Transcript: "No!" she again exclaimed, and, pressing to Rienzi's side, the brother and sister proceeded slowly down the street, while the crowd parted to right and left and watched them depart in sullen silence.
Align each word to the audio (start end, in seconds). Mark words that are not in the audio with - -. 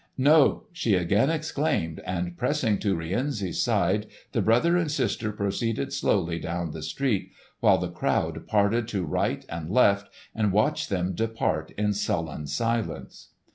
"No!" 0.17 0.63
she 0.73 0.95
again 0.95 1.29
exclaimed, 1.29 2.01
and, 2.07 2.35
pressing 2.35 2.79
to 2.79 2.95
Rienzi's 2.95 3.61
side, 3.61 4.07
the 4.31 4.41
brother 4.41 4.75
and 4.75 4.91
sister 4.91 5.31
proceeded 5.31 5.93
slowly 5.93 6.39
down 6.39 6.71
the 6.71 6.81
street, 6.81 7.29
while 7.59 7.77
the 7.77 7.87
crowd 7.91 8.47
parted 8.47 8.87
to 8.87 9.05
right 9.05 9.45
and 9.47 9.69
left 9.69 10.09
and 10.33 10.51
watched 10.51 10.89
them 10.89 11.13
depart 11.13 11.69
in 11.77 11.93
sullen 11.93 12.47
silence. 12.47 13.33